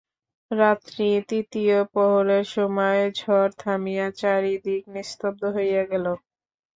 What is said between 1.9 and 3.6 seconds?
প্রহরের সময় ঝড়